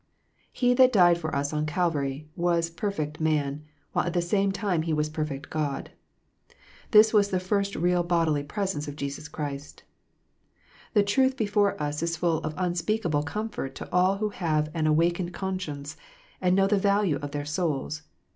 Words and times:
He 0.51 0.73
that 0.73 0.91
died 0.91 1.19
for 1.19 1.35
us 1.35 1.53
on 1.53 1.67
Calvary 1.67 2.27
was 2.35 2.71
perfect 2.71 3.19
man, 3.19 3.63
while 3.93 4.03
at 4.07 4.13
the 4.13 4.19
same 4.23 4.51
time 4.51 4.81
He 4.81 4.93
was 4.93 5.11
perfect 5.11 5.51
God. 5.51 5.91
This 6.89 7.13
was 7.13 7.29
the 7.29 7.39
first 7.39 7.75
real 7.75 8.01
bodily 8.01 8.41
presence 8.41 8.87
of 8.87 8.95
Jesus 8.95 9.27
Christ. 9.27 9.83
The 10.95 11.03
truth 11.03 11.37
before 11.37 11.79
us 11.79 12.01
is 12.01 12.17
full 12.17 12.39
of 12.39 12.55
unspeakable 12.57 13.21
comfort 13.21 13.75
to 13.75 13.91
all 13.91 14.17
who 14.17 14.29
have 14.29 14.71
an 14.73 14.87
awakened 14.87 15.35
conscience, 15.35 15.95
and 16.41 16.55
know 16.55 16.65
the 16.65 16.79
value 16.79 17.17
of 17.21 17.29
their 17.29 17.45
souls. 17.45 18.01